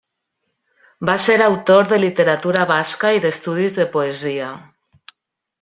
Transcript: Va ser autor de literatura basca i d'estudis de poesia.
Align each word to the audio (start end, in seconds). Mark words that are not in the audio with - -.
Va 1.09 1.15
ser 1.25 1.35
autor 1.49 1.91
de 1.93 2.01
literatura 2.03 2.65
basca 2.73 3.13
i 3.19 3.23
d'estudis 3.27 3.79
de 3.81 3.89
poesia. 3.97 4.53